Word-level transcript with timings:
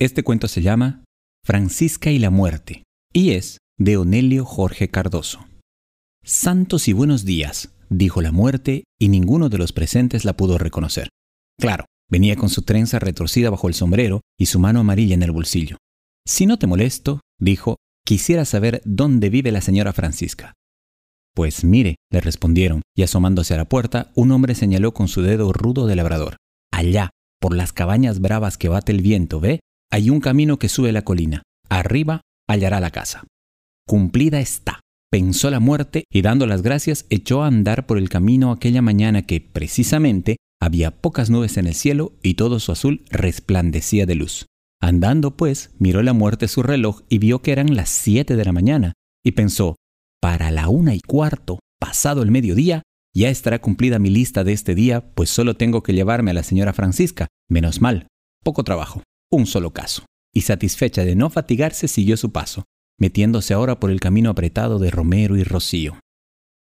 Este 0.00 0.22
cuento 0.22 0.46
se 0.46 0.62
llama 0.62 1.02
Francisca 1.44 2.12
y 2.12 2.20
la 2.20 2.30
muerte 2.30 2.84
y 3.12 3.32
es 3.32 3.58
de 3.80 3.96
Onelio 3.96 4.44
Jorge 4.44 4.90
Cardoso. 4.90 5.44
Santos 6.22 6.86
y 6.86 6.92
buenos 6.92 7.24
días, 7.24 7.74
dijo 7.90 8.22
la 8.22 8.30
muerte 8.30 8.84
y 8.96 9.08
ninguno 9.08 9.48
de 9.48 9.58
los 9.58 9.72
presentes 9.72 10.24
la 10.24 10.36
pudo 10.36 10.56
reconocer. 10.56 11.08
Claro, 11.58 11.86
venía 12.08 12.36
con 12.36 12.48
su 12.48 12.62
trenza 12.62 13.00
retorcida 13.00 13.50
bajo 13.50 13.66
el 13.66 13.74
sombrero 13.74 14.20
y 14.38 14.46
su 14.46 14.60
mano 14.60 14.78
amarilla 14.78 15.14
en 15.14 15.24
el 15.24 15.32
bolsillo. 15.32 15.78
Si 16.24 16.46
no 16.46 16.60
te 16.60 16.68
molesto, 16.68 17.20
dijo, 17.40 17.74
quisiera 18.06 18.44
saber 18.44 18.82
dónde 18.84 19.30
vive 19.30 19.50
la 19.50 19.62
señora 19.62 19.92
Francisca. 19.92 20.54
Pues 21.34 21.64
mire, 21.64 21.96
le 22.12 22.20
respondieron, 22.20 22.82
y 22.96 23.02
asomándose 23.02 23.54
a 23.54 23.56
la 23.56 23.68
puerta, 23.68 24.12
un 24.14 24.30
hombre 24.30 24.54
señaló 24.54 24.94
con 24.94 25.08
su 25.08 25.22
dedo 25.22 25.52
rudo 25.52 25.88
de 25.88 25.96
labrador. 25.96 26.36
Allá, 26.70 27.10
por 27.40 27.56
las 27.56 27.72
cabañas 27.72 28.20
bravas 28.20 28.58
que 28.58 28.68
bate 28.68 28.92
el 28.92 29.02
viento, 29.02 29.40
¿ve? 29.40 29.58
Hay 29.90 30.10
un 30.10 30.20
camino 30.20 30.58
que 30.58 30.68
sube 30.68 30.92
la 30.92 31.02
colina. 31.02 31.42
Arriba 31.70 32.20
hallará 32.46 32.80
la 32.80 32.90
casa. 32.90 33.24
Cumplida 33.86 34.40
está, 34.40 34.80
pensó 35.10 35.50
la 35.50 35.60
muerte 35.60 36.04
y 36.10 36.22
dando 36.22 36.46
las 36.46 36.62
gracias 36.62 37.06
echó 37.08 37.42
a 37.42 37.46
andar 37.46 37.86
por 37.86 37.96
el 37.96 38.10
camino 38.10 38.52
aquella 38.52 38.82
mañana 38.82 39.22
que, 39.22 39.40
precisamente, 39.40 40.36
había 40.60 40.90
pocas 41.00 41.30
nubes 41.30 41.56
en 41.56 41.66
el 41.66 41.74
cielo 41.74 42.12
y 42.22 42.34
todo 42.34 42.60
su 42.60 42.72
azul 42.72 43.04
resplandecía 43.10 44.04
de 44.04 44.14
luz. 44.14 44.46
Andando, 44.80 45.36
pues, 45.36 45.70
miró 45.78 46.02
la 46.02 46.12
muerte 46.12 46.48
su 46.48 46.62
reloj 46.62 47.02
y 47.08 47.18
vio 47.18 47.40
que 47.40 47.52
eran 47.52 47.74
las 47.74 47.88
siete 47.88 48.36
de 48.36 48.44
la 48.44 48.52
mañana, 48.52 48.92
y 49.24 49.32
pensó, 49.32 49.76
para 50.20 50.50
la 50.50 50.68
una 50.68 50.94
y 50.94 51.00
cuarto, 51.00 51.60
pasado 51.80 52.22
el 52.22 52.30
mediodía, 52.30 52.82
ya 53.14 53.30
estará 53.30 53.60
cumplida 53.60 53.98
mi 53.98 54.10
lista 54.10 54.44
de 54.44 54.52
este 54.52 54.74
día, 54.74 55.12
pues 55.14 55.30
solo 55.30 55.54
tengo 55.54 55.82
que 55.82 55.94
llevarme 55.94 56.30
a 56.30 56.34
la 56.34 56.42
señora 56.42 56.72
Francisca. 56.72 57.26
Menos 57.48 57.80
mal, 57.80 58.06
poco 58.44 58.64
trabajo, 58.64 59.02
un 59.30 59.46
solo 59.46 59.72
caso. 59.72 60.04
Y 60.34 60.42
satisfecha 60.42 61.04
de 61.04 61.16
no 61.16 61.30
fatigarse, 61.30 61.88
siguió 61.88 62.16
su 62.16 62.32
paso, 62.32 62.64
metiéndose 62.98 63.54
ahora 63.54 63.80
por 63.80 63.90
el 63.90 64.00
camino 64.00 64.30
apretado 64.30 64.78
de 64.78 64.90
Romero 64.90 65.36
y 65.36 65.44
Rocío. 65.44 65.98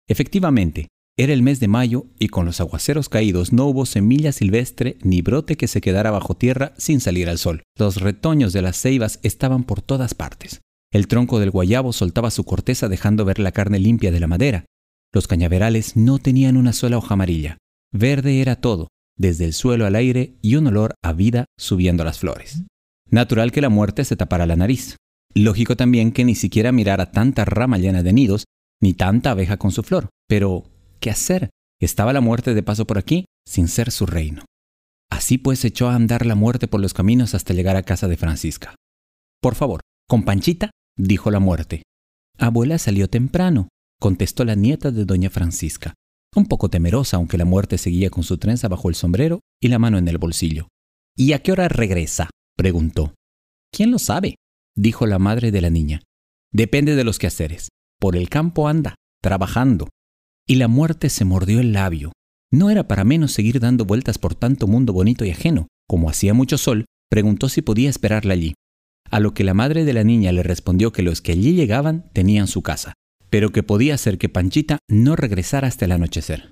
Efectivamente, 0.08 0.88
era 1.17 1.33
el 1.33 1.44
mes 1.44 1.59
de 1.59 1.67
mayo 1.67 2.08
y 2.19 2.30
con 2.30 2.45
los 2.45 2.59
aguaceros 2.59 3.08
caídos 3.08 3.53
no 3.53 3.66
hubo 3.66 3.86
semilla 3.86 4.31
silvestre 4.31 4.97
ni 5.03 5.22
brote 5.22 5.58
que 5.58 5.67
se 5.67 5.81
quedara 5.81 6.09
bajo 6.09 6.36
tierra 6.36 6.73
sin 6.78 7.00
salir 7.00 7.30
al 7.30 7.38
sol. 7.38 7.61
Los 7.78 8.02
retoños 8.02 8.52
de 8.52 8.63
las 8.63 8.81
ceibas 8.81 9.19
estaban 9.22 9.63
por 9.63 9.81
todas 9.81 10.16
partes. 10.16 10.61
El 10.91 11.08
tronco 11.08 11.39
del 11.39 11.52
guayabo 11.52 11.94
soltaba 11.94 12.31
su 12.31 12.44
corteza 12.44 12.88
dejando 12.89 13.25
ver 13.25 13.39
la 13.39 13.52
carne 13.52 13.80
limpia 13.80 14.11
de 14.11 14.19
la 14.19 14.28
madera, 14.28 14.66
los 15.13 15.28
cañaverales 15.28 15.95
no 15.95 16.17
tenían 16.17 16.58
una 16.58 16.73
sola 16.73 16.97
hoja 16.97 17.13
amarilla. 17.13 17.59
Verde 17.91 18.41
era 18.41 18.56
todo, 18.56 18.88
desde 19.17 19.45
el 19.45 19.53
suelo 19.53 19.86
al 19.86 19.95
aire 19.95 20.36
y 20.42 20.56
un 20.56 20.67
olor 20.67 20.95
a 21.03 21.14
vida 21.14 21.45
subiendo 21.58 22.03
las 22.03 22.19
flores. 22.19 22.64
Natural 23.09 23.52
que 23.52 23.61
la 23.61 23.69
muerte 23.69 24.06
se 24.06 24.16
tapara 24.16 24.45
la 24.45 24.56
nariz. 24.56 24.97
Lógico 25.36 25.75
también 25.75 26.11
que 26.11 26.25
ni 26.25 26.36
siquiera 26.36 26.72
mirara 26.72 27.11
tanta 27.11 27.45
rama 27.45 27.78
llena 27.78 28.03
de 28.03 28.14
nidos, 28.14 28.45
ni 28.81 28.94
tanta 28.94 29.31
abeja 29.31 29.58
con 29.58 29.72
su 29.72 29.84
flor. 29.84 30.09
Pero, 30.28 30.64
¿qué 31.00 31.09
hacer? 31.09 31.50
Estaba 31.80 32.14
la 32.14 32.22
muerte 32.22 32.53
de 32.53 32.64
paso 32.64 32.86
por 32.86 32.97
aquí, 32.97 33.25
sin 33.47 33.67
ser 33.67 33.91
su 33.91 34.06
reino. 34.06 34.45
Así 35.11 35.38
pues 35.38 35.64
echó 35.64 35.89
a 35.89 35.95
andar 35.95 36.25
la 36.25 36.36
muerte 36.36 36.67
por 36.67 36.81
los 36.81 36.94
caminos 36.94 37.36
hasta 37.36 37.53
llegar 37.53 37.75
a 37.75 37.84
casa 37.84 38.08
de 38.08 38.17
Francisca. 38.17 38.75
Por 39.41 39.56
favor, 39.56 39.81
con 40.08 40.23
Panchita, 40.23 40.72
dijo 40.97 41.30
la 41.30 41.39
muerte. 41.39 41.84
Abuela 42.39 42.78
salió 42.80 43.08
temprano, 43.09 43.69
contestó 44.00 44.44
la 44.44 44.56
nieta 44.56 44.91
de 44.91 45.06
doña 45.06 45.30
Francisca, 45.30 45.94
un 46.36 46.45
poco 46.45 46.70
temerosa 46.70 47.17
aunque 47.17 47.38
la 47.38 47.45
muerte 47.45 47.78
seguía 47.78 48.09
con 48.09 48.23
su 48.23 48.38
trenza 48.38 48.67
bajo 48.67 48.89
el 48.89 48.95
sombrero 48.95 49.39
y 49.62 49.67
la 49.67 49.80
mano 49.80 49.98
en 49.98 50.08
el 50.08 50.17
bolsillo. 50.17 50.67
¿Y 51.16 51.34
a 51.34 51.40
qué 51.40 51.52
hora 51.52 51.67
regresa? 51.67 52.30
preguntó. 52.56 53.14
¿Quién 53.72 53.92
lo 53.92 54.00
sabe? 54.00 54.36
dijo 54.75 55.06
la 55.06 55.20
madre 55.20 55.52
de 55.52 55.62
la 55.62 55.70
niña. 55.70 56.02
Depende 56.52 56.95
de 56.95 57.03
los 57.03 57.20
quehaceres. 57.20 57.70
Por 58.00 58.16
el 58.16 58.30
campo 58.30 58.67
anda, 58.67 58.95
trabajando. 59.22 59.90
Y 60.48 60.56
la 60.56 60.68
muerte 60.68 61.09
se 61.09 61.25
mordió 61.25 61.59
el 61.59 61.74
labio. 61.74 62.12
No 62.52 62.69
era 62.69 62.88
para 62.88 63.03
menos 63.03 63.31
seguir 63.31 63.59
dando 63.59 63.86
vueltas 63.86 64.18
por 64.18 64.36
tanto 64.36 64.68
mundo 64.68 64.94
bonito 64.94 65.25
y 65.25 65.31
ajeno. 65.31 65.68
Como 65.88 66.09
hacía 66.09 66.34
mucho 66.34 66.57
sol, 66.57 66.86
preguntó 67.09 67.50
si 67.50 67.62
podía 67.62 67.90
esperarla 67.90 68.34
allí. 68.34 68.53
A 69.09 69.19
lo 69.19 69.34
que 69.34 69.44
la 69.44 69.53
madre 69.53 69.86
de 69.86 69.94
la 69.94 70.03
niña 70.03 70.31
le 70.31 70.44
respondió 70.44 70.91
que 70.91 71.03
los 71.03 71.22
que 71.22 71.31
allí 71.31 71.53
llegaban 71.53 72.09
tenían 72.13 72.47
su 72.47 72.62
casa, 72.62 72.94
pero 73.33 73.51
que 73.51 73.63
podía 73.63 73.97
ser 73.97 74.19
que 74.19 74.29
Panchita 74.29 74.77
no 74.88 75.16
regresara 75.16 75.67
hasta 75.67 75.85
el 75.85 75.94
anochecer. 75.94 76.51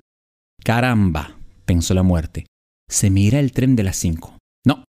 Caramba, 0.64 1.38
pensó 1.64 1.94
la 1.94 2.02
muerte, 2.02 2.46
se 2.90 3.08
me 3.08 3.20
irá 3.20 3.38
el 3.38 3.52
tren 3.52 3.76
de 3.76 3.84
las 3.84 3.94
cinco. 3.94 4.36
No, 4.66 4.82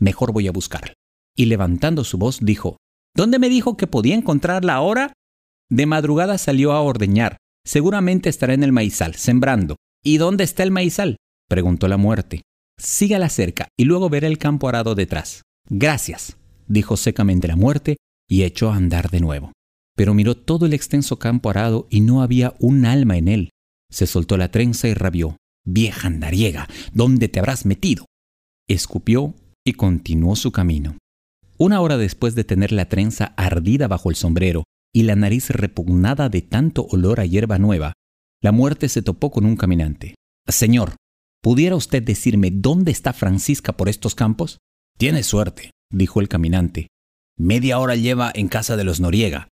mejor 0.00 0.32
voy 0.32 0.48
a 0.48 0.52
buscarla. 0.52 0.94
Y 1.36 1.44
levantando 1.44 2.02
su 2.02 2.16
voz 2.16 2.38
dijo, 2.40 2.78
¿Dónde 3.14 3.38
me 3.38 3.50
dijo 3.50 3.76
que 3.76 3.86
podía 3.86 4.14
encontrarla 4.14 4.72
ahora? 4.72 5.12
De 5.70 5.84
madrugada 5.84 6.38
salió 6.38 6.72
a 6.72 6.80
ordeñar. 6.80 7.36
Seguramente 7.62 8.30
estará 8.30 8.54
en 8.54 8.64
el 8.64 8.72
maizal, 8.72 9.14
sembrando. 9.14 9.76
¿Y 10.02 10.16
dónde 10.16 10.44
está 10.44 10.62
el 10.62 10.70
maizal? 10.70 11.18
preguntó 11.50 11.88
la 11.88 11.98
muerte. 11.98 12.40
Sígala 12.78 13.28
cerca 13.28 13.68
y 13.78 13.84
luego 13.84 14.08
verá 14.08 14.28
el 14.28 14.38
campo 14.38 14.66
arado 14.66 14.94
detrás. 14.94 15.42
Gracias, 15.68 16.38
dijo 16.68 16.96
secamente 16.96 17.48
la 17.48 17.56
muerte 17.56 17.98
y 18.30 18.44
echó 18.44 18.70
a 18.70 18.76
andar 18.76 19.10
de 19.10 19.20
nuevo 19.20 19.52
pero 19.96 20.14
miró 20.14 20.36
todo 20.36 20.66
el 20.66 20.72
extenso 20.72 21.18
campo 21.18 21.50
arado 21.50 21.86
y 21.90 22.00
no 22.00 22.22
había 22.22 22.54
un 22.58 22.84
alma 22.84 23.16
en 23.16 23.28
él. 23.28 23.50
Se 23.90 24.06
soltó 24.06 24.36
la 24.36 24.50
trenza 24.50 24.88
y 24.88 24.94
rabió. 24.94 25.36
Vieja 25.64 26.08
andariega, 26.08 26.68
¿dónde 26.92 27.28
te 27.28 27.38
habrás 27.38 27.64
metido? 27.64 28.06
Escupió 28.68 29.34
y 29.64 29.74
continuó 29.74 30.36
su 30.36 30.52
camino. 30.52 30.98
Una 31.56 31.80
hora 31.80 31.96
después 31.96 32.34
de 32.34 32.44
tener 32.44 32.72
la 32.72 32.88
trenza 32.88 33.34
ardida 33.36 33.88
bajo 33.88 34.10
el 34.10 34.16
sombrero 34.16 34.64
y 34.92 35.04
la 35.04 35.16
nariz 35.16 35.50
repugnada 35.50 36.28
de 36.28 36.42
tanto 36.42 36.86
olor 36.90 37.20
a 37.20 37.24
hierba 37.24 37.58
nueva, 37.58 37.92
la 38.42 38.52
muerte 38.52 38.88
se 38.88 39.02
topó 39.02 39.30
con 39.30 39.46
un 39.46 39.56
caminante. 39.56 40.16
Señor, 40.46 40.96
¿pudiera 41.42 41.76
usted 41.76 42.02
decirme 42.02 42.50
dónde 42.50 42.92
está 42.92 43.12
Francisca 43.12 43.72
por 43.72 43.88
estos 43.88 44.14
campos? 44.14 44.58
Tiene 44.98 45.22
suerte, 45.22 45.70
dijo 45.90 46.20
el 46.20 46.28
caminante. 46.28 46.88
Media 47.38 47.78
hora 47.78 47.96
lleva 47.96 48.30
en 48.34 48.48
casa 48.48 48.76
de 48.76 48.84
los 48.84 49.00
Noriega. 49.00 49.48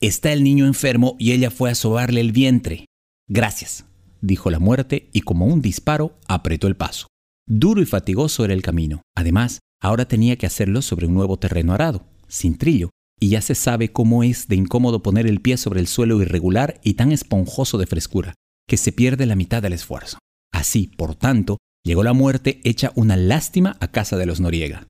Está 0.00 0.32
el 0.32 0.44
niño 0.44 0.66
enfermo 0.66 1.16
y 1.18 1.32
ella 1.32 1.50
fue 1.50 1.70
a 1.70 1.74
sobarle 1.74 2.20
el 2.20 2.32
vientre. 2.32 2.84
Gracias, 3.28 3.86
dijo 4.20 4.50
la 4.50 4.58
muerte 4.58 5.08
y 5.14 5.22
como 5.22 5.46
un 5.46 5.62
disparo 5.62 6.18
apretó 6.28 6.66
el 6.66 6.76
paso. 6.76 7.06
Duro 7.48 7.80
y 7.80 7.86
fatigoso 7.86 8.44
era 8.44 8.52
el 8.52 8.60
camino. 8.60 9.00
Además, 9.16 9.60
ahora 9.80 10.06
tenía 10.06 10.36
que 10.36 10.46
hacerlo 10.46 10.82
sobre 10.82 11.06
un 11.06 11.14
nuevo 11.14 11.38
terreno 11.38 11.72
arado, 11.72 12.04
sin 12.28 12.58
trillo, 12.58 12.90
y 13.18 13.30
ya 13.30 13.40
se 13.40 13.54
sabe 13.54 13.90
cómo 13.92 14.22
es 14.22 14.48
de 14.48 14.56
incómodo 14.56 15.02
poner 15.02 15.26
el 15.26 15.40
pie 15.40 15.56
sobre 15.56 15.80
el 15.80 15.86
suelo 15.86 16.20
irregular 16.20 16.78
y 16.84 16.94
tan 16.94 17.10
esponjoso 17.10 17.78
de 17.78 17.86
frescura, 17.86 18.34
que 18.68 18.76
se 18.76 18.92
pierde 18.92 19.24
la 19.24 19.36
mitad 19.36 19.62
del 19.62 19.72
esfuerzo. 19.72 20.18
Así, 20.52 20.88
por 20.88 21.14
tanto, 21.14 21.56
llegó 21.84 22.02
la 22.02 22.12
muerte 22.12 22.60
hecha 22.64 22.92
una 22.96 23.16
lástima 23.16 23.78
a 23.80 23.90
casa 23.90 24.18
de 24.18 24.26
los 24.26 24.40
Noriega. 24.40 24.86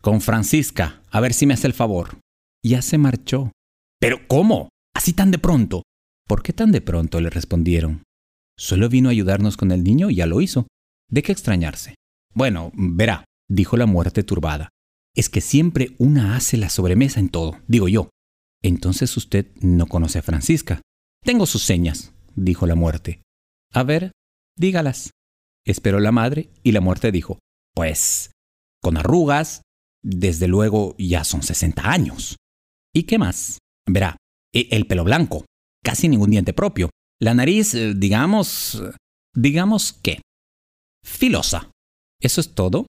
Con 0.00 0.22
Francisca, 0.22 1.02
a 1.10 1.20
ver 1.20 1.34
si 1.34 1.44
me 1.44 1.52
hace 1.54 1.66
el 1.66 1.74
favor. 1.74 2.20
Ya 2.64 2.80
se 2.80 2.96
marchó, 2.96 3.52
¿Pero 4.00 4.26
cómo? 4.28 4.68
¿Así 4.94 5.12
tan 5.12 5.30
de 5.30 5.38
pronto? 5.38 5.82
¿Por 6.26 6.42
qué 6.42 6.52
tan 6.52 6.72
de 6.72 6.80
pronto? 6.80 7.20
le 7.20 7.30
respondieron. 7.30 8.04
Solo 8.56 8.88
vino 8.88 9.08
a 9.08 9.12
ayudarnos 9.12 9.56
con 9.56 9.72
el 9.72 9.82
niño 9.84 10.10
y 10.10 10.16
ya 10.16 10.26
lo 10.26 10.40
hizo. 10.40 10.66
¿De 11.10 11.22
qué 11.22 11.32
extrañarse? 11.32 11.94
Bueno, 12.34 12.70
verá, 12.74 13.24
dijo 13.48 13.76
la 13.76 13.86
muerte 13.86 14.22
turbada. 14.22 14.68
Es 15.14 15.28
que 15.28 15.40
siempre 15.40 15.96
una 15.98 16.36
hace 16.36 16.56
la 16.56 16.68
sobremesa 16.68 17.18
en 17.18 17.28
todo, 17.28 17.60
digo 17.66 17.88
yo. 17.88 18.10
Entonces 18.62 19.16
usted 19.16 19.52
no 19.60 19.86
conoce 19.86 20.18
a 20.18 20.22
Francisca. 20.22 20.82
Tengo 21.24 21.46
sus 21.46 21.62
señas, 21.62 22.12
dijo 22.36 22.66
la 22.66 22.74
muerte. 22.74 23.22
A 23.72 23.82
ver, 23.82 24.12
dígalas. 24.56 25.10
Esperó 25.64 26.00
la 26.00 26.12
madre 26.12 26.50
y 26.62 26.72
la 26.72 26.80
muerte 26.80 27.12
dijo, 27.12 27.38
pues, 27.74 28.32
con 28.80 28.96
arrugas, 28.96 29.62
desde 30.02 30.48
luego 30.48 30.94
ya 30.98 31.24
son 31.24 31.42
60 31.42 31.90
años. 31.90 32.36
¿Y 32.94 33.04
qué 33.04 33.18
más? 33.18 33.58
Verá, 33.88 34.16
e, 34.52 34.68
el 34.70 34.86
pelo 34.86 35.04
blanco, 35.04 35.44
casi 35.82 36.08
ningún 36.08 36.30
diente 36.30 36.52
propio. 36.52 36.90
La 37.20 37.34
nariz, 37.34 37.74
eh, 37.74 37.94
digamos... 37.94 38.82
digamos 39.34 39.92
qué. 39.92 40.20
Filosa. 41.04 41.70
¿Eso 42.20 42.40
es 42.40 42.54
todo? 42.54 42.86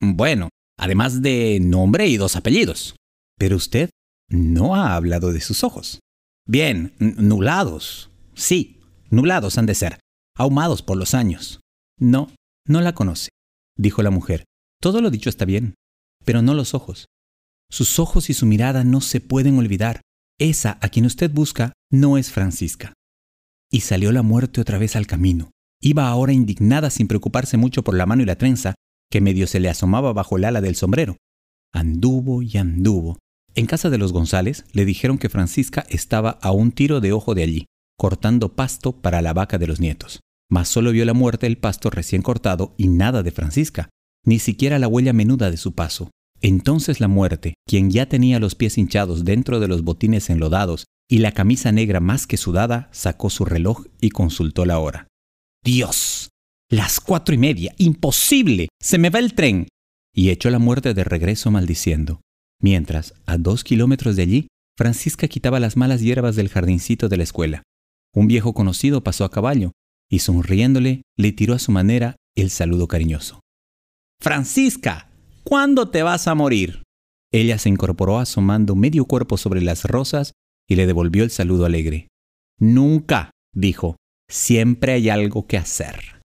Bueno, 0.00 0.48
además 0.78 1.22
de 1.22 1.58
nombre 1.60 2.06
y 2.08 2.16
dos 2.16 2.36
apellidos. 2.36 2.96
Pero 3.38 3.56
usted 3.56 3.90
no 4.28 4.74
ha 4.74 4.94
hablado 4.94 5.32
de 5.32 5.40
sus 5.40 5.64
ojos. 5.64 6.00
Bien, 6.46 6.94
nublados. 6.98 8.10
Sí, 8.34 8.80
nublados 9.10 9.58
han 9.58 9.66
de 9.66 9.74
ser, 9.74 10.00
ahumados 10.36 10.82
por 10.82 10.96
los 10.96 11.14
años. 11.14 11.60
No, 11.98 12.32
no 12.66 12.80
la 12.80 12.94
conoce, 12.94 13.28
dijo 13.76 14.02
la 14.02 14.10
mujer. 14.10 14.44
Todo 14.80 15.02
lo 15.02 15.10
dicho 15.10 15.28
está 15.28 15.44
bien, 15.44 15.74
pero 16.24 16.42
no 16.42 16.54
los 16.54 16.74
ojos. 16.74 17.06
Sus 17.70 17.98
ojos 17.98 18.30
y 18.30 18.34
su 18.34 18.46
mirada 18.46 18.82
no 18.82 19.00
se 19.00 19.20
pueden 19.20 19.58
olvidar. 19.58 20.00
Esa 20.40 20.78
a 20.80 20.88
quien 20.88 21.04
usted 21.04 21.30
busca 21.30 21.74
no 21.92 22.16
es 22.16 22.30
Francisca. 22.32 22.94
Y 23.70 23.80
salió 23.80 24.10
la 24.10 24.22
muerte 24.22 24.62
otra 24.62 24.78
vez 24.78 24.96
al 24.96 25.06
camino. 25.06 25.50
Iba 25.82 26.08
ahora 26.08 26.32
indignada 26.32 26.88
sin 26.88 27.08
preocuparse 27.08 27.58
mucho 27.58 27.84
por 27.84 27.94
la 27.94 28.06
mano 28.06 28.22
y 28.22 28.26
la 28.26 28.36
trenza, 28.36 28.74
que 29.10 29.20
medio 29.20 29.46
se 29.46 29.60
le 29.60 29.68
asomaba 29.68 30.14
bajo 30.14 30.38
el 30.38 30.46
ala 30.46 30.62
del 30.62 30.76
sombrero. 30.76 31.18
Anduvo 31.74 32.40
y 32.40 32.56
anduvo. 32.56 33.18
En 33.54 33.66
casa 33.66 33.90
de 33.90 33.98
los 33.98 34.14
González 34.14 34.64
le 34.72 34.86
dijeron 34.86 35.18
que 35.18 35.28
Francisca 35.28 35.84
estaba 35.90 36.38
a 36.40 36.52
un 36.52 36.72
tiro 36.72 37.00
de 37.00 37.12
ojo 37.12 37.34
de 37.34 37.42
allí, 37.42 37.66
cortando 37.98 38.56
pasto 38.56 38.92
para 38.92 39.20
la 39.20 39.34
vaca 39.34 39.58
de 39.58 39.66
los 39.66 39.78
nietos. 39.78 40.20
Mas 40.48 40.68
solo 40.68 40.90
vio 40.92 41.04
la 41.04 41.12
muerte 41.12 41.48
el 41.48 41.58
pasto 41.58 41.90
recién 41.90 42.22
cortado 42.22 42.74
y 42.78 42.88
nada 42.88 43.22
de 43.22 43.30
Francisca, 43.30 43.90
ni 44.24 44.38
siquiera 44.38 44.78
la 44.78 44.88
huella 44.88 45.12
menuda 45.12 45.50
de 45.50 45.58
su 45.58 45.74
paso. 45.74 46.10
Entonces 46.42 47.00
la 47.00 47.08
muerte, 47.08 47.54
quien 47.66 47.90
ya 47.90 48.06
tenía 48.06 48.38
los 48.38 48.54
pies 48.54 48.78
hinchados 48.78 49.24
dentro 49.24 49.60
de 49.60 49.68
los 49.68 49.82
botines 49.82 50.30
enlodados 50.30 50.86
y 51.08 51.18
la 51.18 51.32
camisa 51.32 51.72
negra 51.72 52.00
más 52.00 52.26
que 52.26 52.36
sudada, 52.36 52.88
sacó 52.92 53.30
su 53.30 53.44
reloj 53.44 53.86
y 54.00 54.10
consultó 54.10 54.64
la 54.64 54.78
hora. 54.78 55.08
Dios. 55.62 56.30
Las 56.70 57.00
cuatro 57.00 57.34
y 57.34 57.38
media. 57.38 57.74
Imposible. 57.78 58.68
Se 58.80 58.98
me 58.98 59.10
va 59.10 59.18
el 59.18 59.34
tren. 59.34 59.68
Y 60.14 60.30
echó 60.30 60.50
la 60.50 60.58
muerte 60.58 60.94
de 60.94 61.04
regreso 61.04 61.50
maldiciendo. 61.50 62.20
Mientras, 62.60 63.14
a 63.26 63.38
dos 63.38 63.64
kilómetros 63.64 64.16
de 64.16 64.22
allí, 64.22 64.48
Francisca 64.76 65.28
quitaba 65.28 65.60
las 65.60 65.76
malas 65.76 66.00
hierbas 66.00 66.36
del 66.36 66.48
jardincito 66.48 67.08
de 67.08 67.16
la 67.16 67.24
escuela. 67.24 67.62
Un 68.14 68.28
viejo 68.28 68.54
conocido 68.54 69.02
pasó 69.02 69.24
a 69.24 69.30
caballo 69.30 69.72
y 70.10 70.20
sonriéndole 70.20 71.02
le 71.16 71.32
tiró 71.32 71.54
a 71.54 71.58
su 71.58 71.70
manera 71.70 72.16
el 72.34 72.50
saludo 72.50 72.88
cariñoso. 72.88 73.40
Francisca, 74.20 75.09
¿cuándo 75.50 75.90
te 75.90 76.04
vas 76.04 76.28
a 76.28 76.36
morir? 76.36 76.84
Ella 77.32 77.58
se 77.58 77.68
incorporó 77.68 78.20
asomando 78.20 78.76
medio 78.76 79.04
cuerpo 79.04 79.36
sobre 79.36 79.60
las 79.60 79.84
rosas 79.84 80.32
y 80.68 80.76
le 80.76 80.86
devolvió 80.86 81.24
el 81.24 81.30
saludo 81.30 81.64
alegre. 81.66 82.06
Nunca, 82.60 83.32
dijo, 83.52 83.96
siempre 84.28 84.92
hay 84.92 85.08
algo 85.08 85.48
que 85.48 85.58
hacer. 85.58 86.19